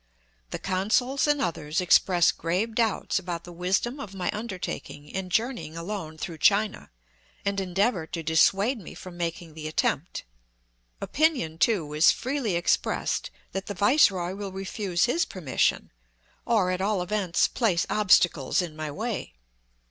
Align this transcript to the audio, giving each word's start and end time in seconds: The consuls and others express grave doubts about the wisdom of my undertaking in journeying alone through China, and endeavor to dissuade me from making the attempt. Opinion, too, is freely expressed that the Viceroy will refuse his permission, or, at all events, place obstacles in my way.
The 0.49 0.57
consuls 0.57 1.27
and 1.27 1.39
others 1.39 1.79
express 1.79 2.31
grave 2.31 2.73
doubts 2.73 3.19
about 3.19 3.43
the 3.43 3.53
wisdom 3.53 3.99
of 3.99 4.15
my 4.15 4.31
undertaking 4.33 5.07
in 5.07 5.29
journeying 5.29 5.77
alone 5.77 6.17
through 6.17 6.39
China, 6.39 6.89
and 7.45 7.59
endeavor 7.59 8.07
to 8.07 8.23
dissuade 8.23 8.79
me 8.79 8.95
from 8.95 9.15
making 9.15 9.53
the 9.53 9.67
attempt. 9.67 10.23
Opinion, 10.99 11.59
too, 11.59 11.93
is 11.93 12.09
freely 12.09 12.55
expressed 12.55 13.29
that 13.51 13.67
the 13.67 13.75
Viceroy 13.75 14.33
will 14.33 14.51
refuse 14.51 15.05
his 15.05 15.23
permission, 15.23 15.91
or, 16.47 16.71
at 16.71 16.81
all 16.81 17.03
events, 17.03 17.47
place 17.47 17.85
obstacles 17.87 18.59
in 18.63 18.75
my 18.75 18.89
way. 18.89 19.35